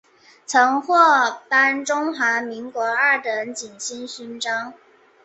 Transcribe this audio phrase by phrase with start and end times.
[0.47, 0.95] 曾获
[1.47, 4.73] 颁中华民国二等景星勋章。